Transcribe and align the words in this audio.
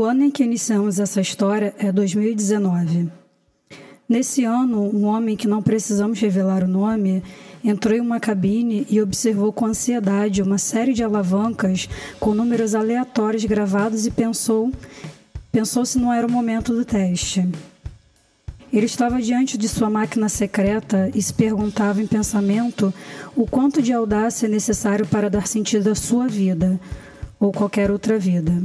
O 0.00 0.04
ano 0.04 0.24
em 0.24 0.30
que 0.30 0.42
iniciamos 0.42 0.98
essa 0.98 1.20
história 1.20 1.74
é 1.78 1.92
2019. 1.92 3.10
Nesse 4.08 4.44
ano, 4.44 4.80
um 4.80 5.04
homem 5.04 5.36
que 5.36 5.46
não 5.46 5.60
precisamos 5.60 6.18
revelar 6.18 6.64
o 6.64 6.66
nome 6.66 7.22
entrou 7.62 7.94
em 7.94 8.00
uma 8.00 8.18
cabine 8.18 8.86
e 8.88 8.98
observou 9.02 9.52
com 9.52 9.66
ansiedade 9.66 10.40
uma 10.40 10.56
série 10.56 10.94
de 10.94 11.04
alavancas 11.04 11.86
com 12.18 12.34
números 12.34 12.74
aleatórios 12.74 13.44
gravados 13.44 14.06
e 14.06 14.10
pensou, 14.10 14.72
pensou 15.52 15.84
se 15.84 15.98
não 15.98 16.10
era 16.10 16.26
o 16.26 16.32
momento 16.32 16.74
do 16.74 16.82
teste. 16.82 17.46
Ele 18.72 18.86
estava 18.86 19.20
diante 19.20 19.58
de 19.58 19.68
sua 19.68 19.90
máquina 19.90 20.30
secreta 20.30 21.10
e 21.14 21.20
se 21.20 21.34
perguntava 21.34 22.00
em 22.00 22.06
pensamento 22.06 22.90
o 23.36 23.46
quanto 23.46 23.82
de 23.82 23.92
audácia 23.92 24.46
é 24.46 24.48
necessário 24.48 25.06
para 25.06 25.28
dar 25.28 25.46
sentido 25.46 25.90
à 25.90 25.94
sua 25.94 26.26
vida 26.26 26.80
ou 27.38 27.52
qualquer 27.52 27.90
outra 27.90 28.18
vida. 28.18 28.62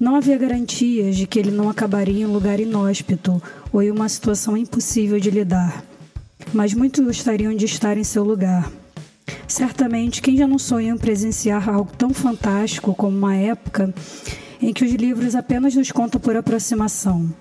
Não 0.00 0.14
havia 0.14 0.38
garantias 0.38 1.16
de 1.16 1.26
que 1.26 1.40
ele 1.40 1.50
não 1.50 1.68
acabaria 1.68 2.22
em 2.22 2.26
um 2.26 2.32
lugar 2.32 2.60
inóspito 2.60 3.42
ou 3.72 3.82
em 3.82 3.90
uma 3.90 4.08
situação 4.08 4.56
impossível 4.56 5.18
de 5.18 5.28
lidar, 5.28 5.84
mas 6.52 6.72
muitos 6.72 7.04
gostariam 7.04 7.52
de 7.52 7.64
estar 7.64 7.96
em 7.98 8.04
seu 8.04 8.22
lugar. 8.22 8.70
Certamente, 9.48 10.22
quem 10.22 10.36
já 10.36 10.46
não 10.46 10.58
sonhou 10.58 10.94
em 10.94 10.98
presenciar 10.98 11.68
algo 11.68 11.90
tão 11.98 12.14
fantástico 12.14 12.94
como 12.94 13.16
uma 13.16 13.34
época 13.34 13.92
em 14.62 14.72
que 14.72 14.84
os 14.84 14.92
livros 14.92 15.34
apenas 15.34 15.74
nos 15.74 15.90
contam 15.90 16.20
por 16.20 16.36
aproximação? 16.36 17.34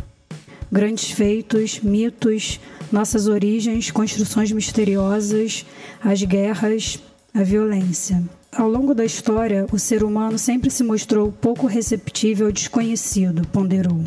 Grandes 0.71 1.11
feitos, 1.11 1.79
mitos, 1.79 2.59
nossas 2.91 3.27
origens, 3.27 3.91
construções 3.91 4.51
misteriosas, 4.51 5.63
as 6.03 6.23
guerras, 6.23 6.99
a 7.35 7.43
violência. 7.43 8.23
Ao 8.57 8.67
longo 8.67 8.95
da 8.95 9.05
história, 9.05 9.67
o 9.71 9.77
ser 9.77 10.03
humano 10.03 10.39
sempre 10.39 10.71
se 10.71 10.83
mostrou 10.83 11.31
pouco 11.31 11.67
receptível 11.67 12.47
ao 12.47 12.51
desconhecido, 12.51 13.47
ponderou. 13.49 14.03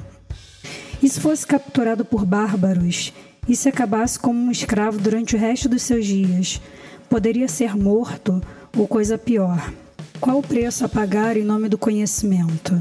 E 1.00 1.08
se 1.08 1.20
fosse 1.20 1.46
capturado 1.46 2.04
por 2.04 2.26
bárbaros 2.26 3.12
e 3.48 3.54
se 3.54 3.68
acabasse 3.68 4.18
como 4.18 4.40
um 4.40 4.50
escravo 4.50 4.98
durante 4.98 5.36
o 5.36 5.38
resto 5.38 5.68
dos 5.68 5.82
seus 5.82 6.04
dias, 6.04 6.60
poderia 7.08 7.46
ser 7.46 7.76
morto 7.76 8.42
ou 8.76 8.88
coisa 8.88 9.16
pior. 9.16 9.72
Qual 10.20 10.40
o 10.40 10.42
preço 10.42 10.84
a 10.84 10.88
pagar 10.88 11.36
em 11.36 11.44
nome 11.44 11.68
do 11.68 11.78
conhecimento? 11.78 12.76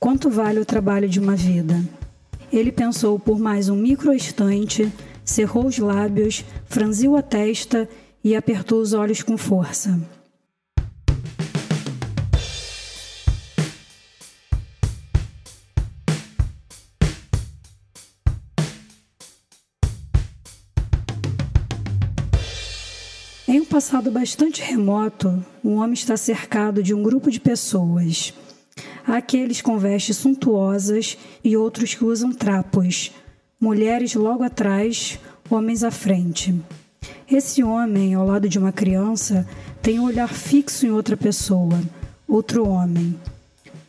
Quanto 0.00 0.28
vale 0.28 0.58
o 0.58 0.66
trabalho 0.66 1.08
de 1.08 1.20
uma 1.20 1.36
vida? 1.36 1.80
Ele 2.52 2.72
pensou 2.72 3.16
por 3.16 3.38
mais 3.38 3.68
um 3.68 3.76
microinstante, 3.76 4.92
cerrou 5.24 5.66
os 5.66 5.78
lábios, 5.78 6.44
franziu 6.66 7.16
a 7.16 7.22
testa 7.22 7.88
e 8.24 8.34
apertou 8.34 8.80
os 8.80 8.92
olhos 8.92 9.22
com 9.22 9.38
força. 9.38 10.00
Em 23.52 23.60
um 23.60 23.66
passado 23.66 24.10
bastante 24.10 24.62
remoto, 24.62 25.44
um 25.62 25.74
homem 25.74 25.92
está 25.92 26.16
cercado 26.16 26.82
de 26.82 26.94
um 26.94 27.02
grupo 27.02 27.30
de 27.30 27.38
pessoas. 27.38 28.32
Há 29.06 29.18
aqueles 29.18 29.60
com 29.60 29.76
vestes 29.76 30.16
suntuosas 30.16 31.18
e 31.44 31.54
outros 31.54 31.94
que 31.94 32.02
usam 32.02 32.32
trapos, 32.32 33.12
mulheres 33.60 34.14
logo 34.14 34.42
atrás, 34.42 35.18
homens 35.50 35.84
à 35.84 35.90
frente. 35.90 36.58
Esse 37.30 37.62
homem, 37.62 38.14
ao 38.14 38.26
lado 38.26 38.48
de 38.48 38.58
uma 38.58 38.72
criança, 38.72 39.46
tem 39.82 40.00
um 40.00 40.04
olhar 40.04 40.32
fixo 40.32 40.86
em 40.86 40.90
outra 40.90 41.14
pessoa, 41.14 41.78
outro 42.26 42.66
homem. 42.66 43.14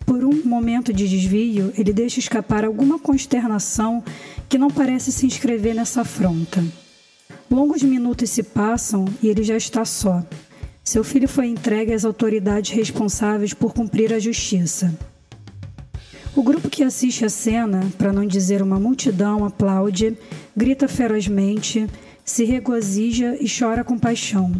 Por 0.06 0.26
um 0.26 0.44
momento 0.44 0.92
de 0.92 1.08
desvio, 1.08 1.72
ele 1.78 1.94
deixa 1.94 2.20
escapar 2.20 2.66
alguma 2.66 3.00
consternação 3.00 4.04
que 4.50 4.58
não 4.58 4.70
parece 4.70 5.10
se 5.10 5.26
inscrever 5.26 5.74
nessa 5.74 6.02
afronta. 6.02 6.62
Longos 7.54 7.84
minutos 7.84 8.32
se 8.32 8.42
passam 8.42 9.06
e 9.22 9.28
ele 9.28 9.44
já 9.44 9.56
está 9.56 9.86
só. 9.86 10.24
Seu 10.84 11.04
filho 11.04 11.28
foi 11.28 11.46
entregue 11.46 11.94
às 11.94 12.04
autoridades 12.04 12.72
responsáveis 12.72 13.54
por 13.54 13.76
cumprir 13.76 14.12
a 14.12 14.18
justiça. 14.18 14.92
O 16.36 16.42
grupo 16.42 16.68
que 16.68 16.84
assiste 16.84 17.24
a 17.24 17.30
cena, 17.30 17.88
para 17.96 18.12
não 18.12 18.26
dizer 18.26 18.64
uma 18.64 18.80
multidão, 18.80 19.46
aplaude, 19.46 20.18
grita 20.58 20.88
ferozmente, 20.88 21.86
se 22.26 22.44
regozija 22.44 23.38
e 23.40 23.46
chora 23.48 23.84
com 23.84 24.00
paixão. 24.00 24.52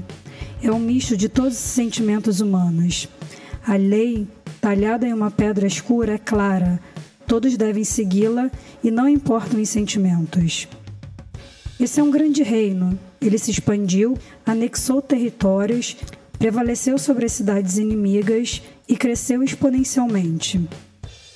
É 0.62 0.72
um 0.72 0.78
misto 0.78 1.18
de 1.18 1.28
todos 1.28 1.54
os 1.54 1.64
sentimentos 1.64 2.42
humanos. 2.42 3.10
A 3.66 3.76
lei, 3.76 4.28
talhada 4.62 5.08
em 5.08 5.14
uma 5.14 5.32
pedra 5.32 5.66
escura, 5.66 6.14
é 6.14 6.20
clara. 6.20 6.80
Todos 7.26 7.58
devem 7.58 7.84
segui-la 7.84 8.52
e 8.84 8.92
não 8.92 9.10
importam 9.10 9.60
os 9.60 9.70
sentimentos. 9.70 10.68
Esse 11.80 12.00
é 12.00 12.04
um 12.04 12.12
grande 12.12 12.44
reino. 12.44 12.98
Ele 13.22 13.38
se 13.38 13.52
expandiu, 13.52 14.18
anexou 14.46 15.02
territórios, 15.02 15.98
prevaleceu 16.38 16.98
sobre 16.98 17.26
as 17.26 17.32
cidades 17.32 17.78
inimigas 17.78 18.62
e 18.88 18.96
cresceu 18.96 19.44
exponencialmente. 19.44 20.62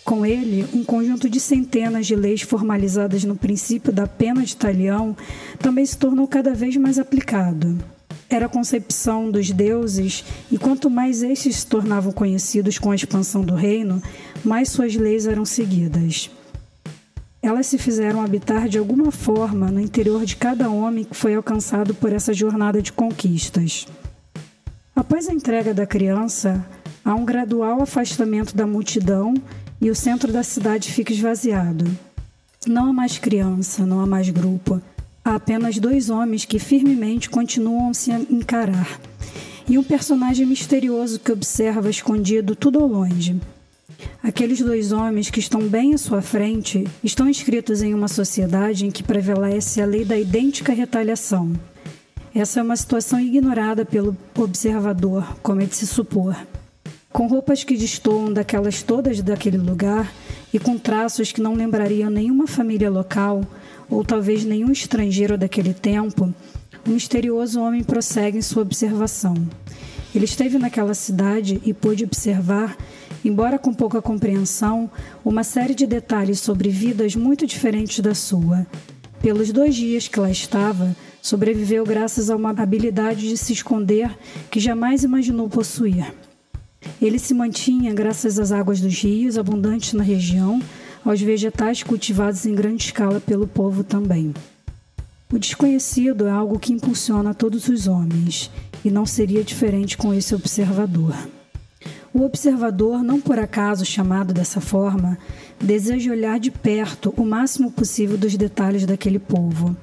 Com 0.03 0.26
ele, 0.26 0.66
um 0.74 0.84
conjunto 0.86 1.30
de 1.30 1.40
centenas 1.40 2.08
de 2.08 2.16
leis 2.16 2.42
formalizadas 2.42 3.26
no 3.26 3.36
princípio 3.36 3.92
da 3.92 4.08
pena 4.08 4.44
de 4.44 4.56
talião 4.56 5.18
também 5.59 5.86
se 5.86 5.97
tornou 5.97 6.28
cada 6.28 6.53
vez 6.53 6.78
mais 6.78 6.97
aplicado. 6.97 7.78
Era 8.30 8.46
a 8.46 8.50
concepção 8.50 9.31
dos 9.31 9.52
deuses, 9.52 10.24
e 10.52 10.58
quanto 10.58 10.90
mais 10.90 11.24
estes 11.24 11.58
se 11.58 11.68
tornavam 11.68 12.12
conhecidos 12.12 12.78
com 12.78 12.92
a 12.92 12.96
expansão 12.96 13.42
do 13.42 13.56
reino, 13.56 14.02
mais 14.44 14.70
suas 14.70 14.96
leis 14.96 15.26
eram 15.26 15.46
seguidas. 15.46 16.30
Elas 17.47 17.68
se 17.68 17.78
fizeram 17.78 18.22
habitar 18.22 18.68
de 18.68 18.78
alguma 18.78 19.09
forma 19.09 19.72
no 19.72 19.80
interior 19.80 20.25
de 20.25 20.35
cada 20.35 20.69
homem 20.69 21.06
que 21.06 21.16
foi 21.16 21.34
alcançado 21.34 21.94
por 21.94 22.12
essa 22.12 22.34
jornada 22.34 22.81
de 22.81 22.91
conquistas. 22.91 23.88
Após 24.94 25.30
a 25.30 25.34
entrega 25.34 25.74
da 25.74 25.85
criança, 25.85 26.68
há 27.06 27.16
um 27.16 27.24
gradual 27.24 27.81
afastamento 27.81 28.53
da 28.53 28.68
multidão 28.68 29.34
e 29.80 29.90
o 29.90 29.96
centro 29.96 30.30
da 30.30 30.44
cidade 30.44 30.91
fica 30.91 31.13
esvaziado. 31.13 31.90
Não 32.68 32.90
há 32.90 32.91
mais 32.91 33.18
criança, 33.18 33.85
não 33.85 34.02
há 34.02 34.06
mais 34.06 34.29
grupo. 34.29 34.81
Há 35.24 35.35
apenas 35.35 35.79
dois 35.79 36.09
homens 36.09 36.44
que 36.44 36.59
firmemente 36.59 37.29
continuam 37.29 37.94
se 37.94 38.12
encarar. 38.12 39.00
E 39.69 39.78
um 39.78 39.84
personagem 39.85 40.46
misterioso 40.46 41.18
que 41.18 41.31
observa 41.31 41.90
escondido 41.90 42.58
tudo 42.58 42.79
ao 42.79 42.88
longe. 42.88 43.40
Aqueles 44.22 44.62
dois 44.62 44.91
homens 44.91 45.30
que 45.30 45.40
estão 45.40 45.62
bem 45.62 45.94
à 45.94 45.97
sua 45.97 46.22
frente 46.22 46.85
estão 47.03 47.30
inscritos 47.30 47.81
em 47.81 47.94
uma 47.94 48.08
sociedade 48.08 48.85
em 48.85 48.91
que 48.91 49.03
prevalece 49.03 49.81
a 49.81 49.85
lei 49.85 50.03
da 50.03 50.18
idêntica 50.18 50.74
retaliação. 50.74 51.53
Essa 52.35 52.59
é 52.59 52.63
uma 52.63 52.75
situação 52.75 53.19
ignorada 53.19 53.85
pelo 53.85 54.16
observador, 54.38 55.35
como 55.41 55.62
é 55.62 55.66
de 55.66 55.75
se 55.75 55.88
supor. 55.88 56.35
Com 57.12 57.25
roupas 57.25 57.63
que 57.63 57.75
destoam 57.75 58.31
daquelas 58.31 58.84
todas 58.84 59.22
daquele 59.22 59.58
lugar 59.58 60.14
e 60.53 60.59
com 60.59 60.78
traços 60.78 61.31
que 61.31 61.41
não 61.41 61.56
lembrariam 61.56 62.09
nenhuma 62.09 62.46
família 62.46 62.91
local 62.91 63.41
ou 63.90 64.03
talvez 64.03 64.44
nenhum 64.46 64.72
estrangeiro 64.72 65.38
daquele 65.38 65.74
tempo, 65.74 66.31
o 66.85 66.90
misterioso 66.90 67.59
homem 67.59 67.84
prossegue 67.84 68.38
em 68.38 68.41
sua 68.41 68.62
observação. 68.62 69.34
Ele 70.14 70.25
esteve 70.25 70.58
naquela 70.58 70.94
cidade 70.94 71.62
e 71.66 71.74
pôde 71.74 72.03
observar 72.03 72.78
embora 73.28 73.60
com 73.60 73.74
pouca 73.74 74.02
compreensão, 74.02 74.90
uma 75.24 75.44
série 75.44 75.76
de 75.76 75.86
detalhes 75.86 76.40
sobre 76.40 76.70
vidas 76.70 77.14
muito 77.14 77.46
diferentes 77.46 78.00
da 78.00 78.16
sua. 78.16 78.66
Pelos 79.22 79.52
dois 79.52 79.76
dias 79.76 80.08
que 80.08 80.20
lá 80.20 80.32
estava, 80.32 80.96
sobreviveu 81.22 81.84
graças 81.84 82.29
a 82.29 82.35
uma 82.38 82.52
habilidade 82.52 83.28
de 83.28 83.38
se 83.38 83.52
esconder 83.52 84.09
que 84.50 84.62
jamais 84.62 85.03
imaginou 85.03 85.50
possuir. 85.50 86.14
Ele 87.02 87.20
se 87.20 87.34
mantinha 87.34 87.94
graças 87.94 88.40
às 88.40 88.53
águas 88.53 88.79
dos 88.79 88.97
rios 89.02 89.38
abundantes 89.38 89.91
na 89.91 90.03
região, 90.03 90.62
aos 91.03 91.20
vegetais 91.20 91.84
cultivados 91.84 92.46
em 92.46 92.56
grande 92.56 92.85
escala 92.85 93.20
pelo 93.20 93.46
povo 93.46 93.84
também. 93.84 94.34
O 95.34 95.38
desconhecido 95.38 96.28
é 96.28 96.32
algo 96.32 96.58
que 96.58 96.72
impulsiona 96.72 97.34
todos 97.34 97.68
os 97.68 97.88
homens, 97.88 98.50
e 98.85 98.90
não 98.90 99.06
seria 99.06 99.44
diferente 99.44 99.97
com 99.97 100.14
esse 100.14 100.34
observador. 100.34 101.14
O 102.14 102.24
observador, 102.24 103.04
não 103.04 103.20
por 103.20 103.38
acaso 103.38 103.86
chamado 103.86 104.34
dessa 104.34 104.62
forma, 104.62 105.18
deseja 105.62 106.12
olhar 106.12 106.40
de 106.40 106.50
perto 106.50 107.14
o 107.18 107.26
máximo 107.26 107.72
possível 107.72 108.18
dos 108.18 108.36
detalhes 108.36 108.86
daquele 108.86 109.20
povo. 109.20 109.76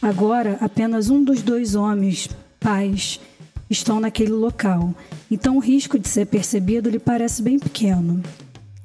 Agora, 0.00 0.56
apenas 0.60 1.10
um 1.10 1.22
dos 1.22 1.42
dois 1.42 1.74
homens, 1.74 2.28
pais, 2.60 3.20
estão 3.68 4.00
naquele 4.00 4.32
local, 4.32 4.94
então 5.30 5.56
o 5.56 5.60
risco 5.60 5.98
de 5.98 6.08
ser 6.08 6.26
percebido 6.26 6.88
lhe 6.88 6.98
parece 6.98 7.42
bem 7.42 7.58
pequeno. 7.58 8.22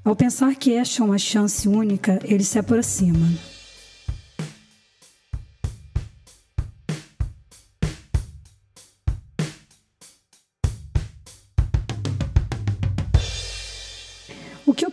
Ao 0.03 0.15
pensar 0.15 0.55
que 0.55 0.73
esta 0.73 1.01
é 1.01 1.05
uma 1.05 1.17
chance 1.17 1.67
única, 1.69 2.19
ele 2.25 2.43
se 2.43 2.59
aproxima. 2.59 3.52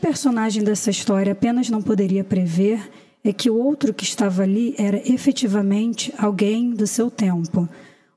Personagem 0.00 0.64
dessa 0.64 0.90
história 0.90 1.32
apenas 1.32 1.70
não 1.70 1.80
poderia 1.80 2.24
prever 2.24 2.90
é 3.22 3.32
que 3.32 3.48
o 3.48 3.56
outro 3.56 3.94
que 3.94 4.02
estava 4.02 4.42
ali 4.42 4.74
era 4.78 4.96
efetivamente 5.08 6.12
alguém 6.18 6.70
do 6.70 6.86
seu 6.86 7.10
tempo, 7.10 7.68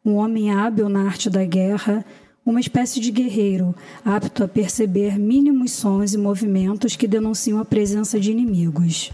um 0.03 0.15
homem 0.15 0.51
hábil 0.51 0.89
na 0.89 1.03
arte 1.03 1.29
da 1.29 1.45
guerra, 1.45 2.05
uma 2.45 2.59
espécie 2.59 2.99
de 2.99 3.11
guerreiro, 3.11 3.75
apto 4.03 4.43
a 4.43 4.47
perceber 4.47 5.19
mínimos 5.19 5.71
sons 5.71 6.13
e 6.13 6.17
movimentos 6.17 6.95
que 6.95 7.07
denunciam 7.07 7.59
a 7.59 7.65
presença 7.65 8.19
de 8.19 8.31
inimigos. 8.31 9.11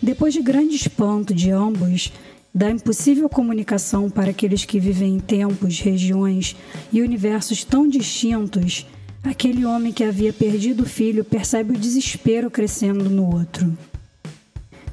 Depois 0.00 0.32
de 0.32 0.42
grande 0.42 0.74
espanto 0.74 1.34
de 1.34 1.50
ambos, 1.50 2.12
da 2.54 2.70
impossível 2.70 3.28
comunicação 3.28 4.08
para 4.08 4.30
aqueles 4.30 4.64
que 4.64 4.80
vivem 4.80 5.16
em 5.16 5.20
tempos, 5.20 5.78
regiões 5.80 6.56
e 6.92 7.02
universos 7.02 7.62
tão 7.64 7.86
distintos, 7.86 8.86
aquele 9.28 9.64
homem 9.64 9.92
que 9.92 10.04
havia 10.04 10.32
perdido 10.32 10.84
o 10.84 10.88
filho 10.88 11.24
percebe 11.24 11.74
o 11.74 11.78
desespero 11.78 12.50
crescendo 12.50 13.10
no 13.10 13.34
outro. 13.34 13.76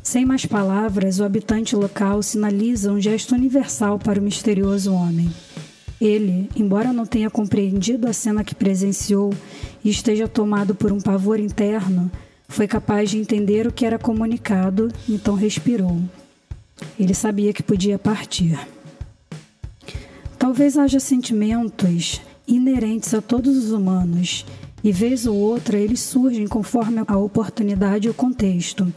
Sem 0.01 0.25
mais 0.25 0.45
palavras, 0.45 1.19
o 1.19 1.23
habitante 1.23 1.75
local 1.75 2.21
sinaliza 2.21 2.91
um 2.91 2.99
gesto 2.99 3.33
universal 3.33 3.97
para 3.97 4.19
o 4.19 4.23
misterioso 4.23 4.93
homem. 4.93 5.29
Ele, 6.01 6.49
embora 6.55 6.91
não 6.91 7.05
tenha 7.05 7.29
compreendido 7.29 8.07
a 8.07 8.13
cena 8.13 8.43
que 8.43 8.53
presenciou 8.53 9.33
e 9.83 9.89
esteja 9.89 10.27
tomado 10.27 10.75
por 10.75 10.91
um 10.91 10.99
pavor 10.99 11.39
interno, 11.39 12.11
foi 12.49 12.67
capaz 12.67 13.09
de 13.09 13.17
entender 13.17 13.65
o 13.65 13.71
que 13.71 13.85
era 13.85 13.97
comunicado, 13.97 14.91
então 15.07 15.35
respirou. 15.35 15.97
Ele 16.99 17.13
sabia 17.13 17.53
que 17.53 17.63
podia 17.63 17.97
partir. 17.97 18.59
Talvez 20.37 20.77
haja 20.77 20.99
sentimentos 20.99 22.19
inerentes 22.47 23.13
a 23.13 23.21
todos 23.21 23.57
os 23.57 23.71
humanos, 23.71 24.45
e 24.83 24.91
vez 24.91 25.25
ou 25.25 25.35
outra 25.35 25.77
eles 25.77 26.01
surgem 26.01 26.47
conforme 26.47 27.01
a 27.07 27.17
oportunidade 27.17 28.07
e 28.07 28.09
o 28.09 28.13
contexto. 28.13 28.91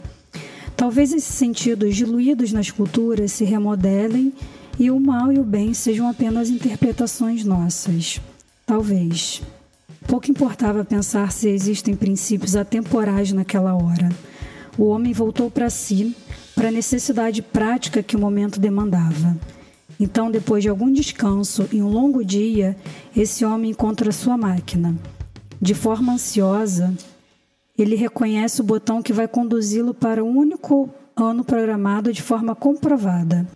Talvez 0.75 1.11
esses 1.11 1.33
sentidos 1.33 1.95
diluídos 1.95 2.51
nas 2.51 2.69
culturas 2.69 3.31
se 3.31 3.43
remodelem 3.43 4.33
e 4.79 4.91
o 4.91 4.99
mal 4.99 5.31
e 5.31 5.39
o 5.39 5.43
bem 5.43 5.73
sejam 5.73 6.07
apenas 6.07 6.49
interpretações 6.49 7.43
nossas. 7.43 8.21
Talvez. 8.65 9.41
Pouco 10.05 10.29
importava 10.29 10.85
pensar 10.85 11.31
se 11.31 11.49
existem 11.49 11.95
princípios 11.95 12.55
atemporais 12.55 13.31
naquela 13.31 13.73
hora. 13.73 14.09
O 14.77 14.85
homem 14.85 15.13
voltou 15.13 15.49
para 15.49 15.69
si, 15.69 16.15
para 16.53 16.67
a 16.67 16.71
necessidade 16.71 17.41
prática 17.41 18.03
que 18.03 18.15
o 18.15 18.19
momento 18.19 18.59
demandava. 18.59 19.35
Então, 19.99 20.29
depois 20.29 20.61
de 20.61 20.69
algum 20.69 20.91
descanso 20.91 21.67
e 21.71 21.81
um 21.81 21.89
longo 21.89 22.23
dia, 22.23 22.77
esse 23.15 23.43
homem 23.43 23.71
encontra 23.71 24.11
sua 24.11 24.37
máquina. 24.37 24.95
De 25.59 25.73
forma 25.73 26.13
ansiosa, 26.13 26.93
ele 27.77 27.95
reconhece 27.95 28.61
o 28.61 28.63
botão 28.63 29.01
que 29.01 29.11
vai 29.11 29.27
conduzi-lo 29.27 29.93
para 29.93 30.23
o 30.23 30.27
único 30.27 30.89
ano 31.15 31.43
programado 31.43 32.13
de 32.13 32.21
forma 32.21 32.55
comprovada. 32.55 33.47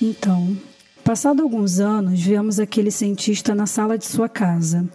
Então, 0.00 0.56
passado 1.04 1.42
alguns 1.42 1.80
anos, 1.80 2.20
vemos 2.20 2.60
aquele 2.60 2.90
cientista 2.90 3.54
na 3.54 3.66
sala 3.66 3.98
de 3.98 4.06
sua 4.06 4.28
casa. 4.28 4.88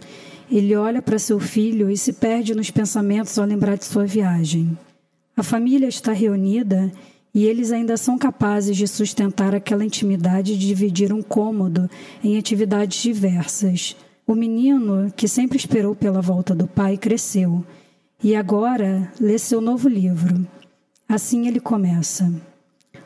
Ele 0.55 0.75
olha 0.75 1.01
para 1.01 1.17
seu 1.17 1.39
filho 1.39 1.89
e 1.89 1.97
se 1.97 2.13
perde 2.13 2.53
nos 2.53 2.69
pensamentos 2.69 3.39
ao 3.39 3.45
lembrar 3.47 3.75
de 3.75 3.85
sua 3.85 4.05
viagem. 4.05 4.77
A 5.35 5.41
família 5.41 5.87
está 5.87 6.11
reunida 6.11 6.91
e 7.33 7.47
eles 7.47 7.71
ainda 7.71 7.97
são 7.97 8.19
capazes 8.19 8.77
de 8.77 8.87
sustentar 8.87 9.55
aquela 9.55 9.83
intimidade 9.83 10.55
de 10.55 10.67
dividir 10.67 11.11
um 11.11 11.23
cômodo 11.23 11.89
em 12.23 12.37
atividades 12.37 13.01
diversas. 13.01 13.95
O 14.27 14.35
menino, 14.35 15.11
que 15.15 15.27
sempre 15.27 15.57
esperou 15.57 15.95
pela 15.95 16.21
volta 16.21 16.53
do 16.53 16.67
pai, 16.67 16.97
cresceu 16.97 17.65
e 18.23 18.35
agora 18.35 19.11
lê 19.19 19.39
seu 19.39 19.59
novo 19.59 19.89
livro. 19.89 20.47
Assim 21.09 21.47
ele 21.47 21.59
começa. 21.59 22.31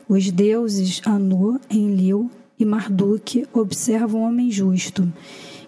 Os 0.06 0.30
deuses 0.30 1.00
Anu, 1.02 1.58
Enlil 1.70 2.30
e 2.58 2.64
Marduk 2.64 3.46
observam 3.52 4.22
o 4.22 4.24
homem 4.24 4.50
justo, 4.50 5.12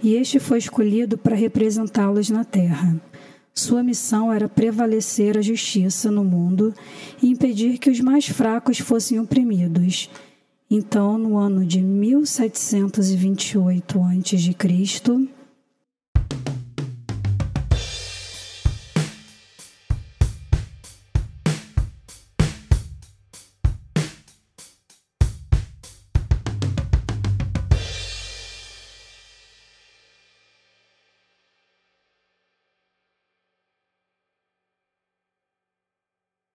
e 0.03 0.15
este 0.15 0.39
foi 0.39 0.59
escolhido 0.59 1.17
para 1.17 1.37
representá-los 1.37 2.31
na 2.31 2.45
terra. 2.45 3.01
Sua 3.55 3.83
missão 3.83 4.33
era 4.33 4.49
prevalecer 4.49 5.37
a 5.37 5.43
justiça 5.43 6.11
no 6.11 6.25
mundo 6.25 6.75
e 7.23 7.29
impedir 7.29 7.77
que 7.79 7.91
os 7.91 8.01
mais 8.01 8.27
fracos 8.27 8.79
fossem 8.79 9.21
oprimidos. 9.21 10.09
Então, 10.71 11.19
no 11.19 11.37
ano 11.37 11.67
de 11.67 11.83
1728 11.83 14.03
a.C., 14.03 15.29